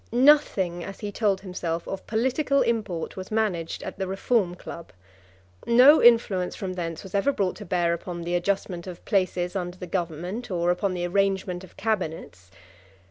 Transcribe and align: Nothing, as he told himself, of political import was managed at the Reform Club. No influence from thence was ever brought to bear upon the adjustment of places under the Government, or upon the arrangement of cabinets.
Nothing, 0.11 0.83
as 0.83 1.01
he 1.01 1.11
told 1.11 1.41
himself, 1.41 1.87
of 1.87 2.07
political 2.07 2.63
import 2.63 3.15
was 3.15 3.29
managed 3.29 3.83
at 3.83 3.99
the 3.99 4.07
Reform 4.07 4.55
Club. 4.55 4.91
No 5.67 6.01
influence 6.01 6.55
from 6.55 6.73
thence 6.73 7.03
was 7.03 7.13
ever 7.13 7.31
brought 7.31 7.55
to 7.57 7.65
bear 7.65 7.93
upon 7.93 8.23
the 8.23 8.33
adjustment 8.33 8.87
of 8.87 9.05
places 9.05 9.55
under 9.55 9.77
the 9.77 9.85
Government, 9.85 10.49
or 10.49 10.71
upon 10.71 10.95
the 10.95 11.05
arrangement 11.05 11.63
of 11.63 11.77
cabinets. 11.77 12.49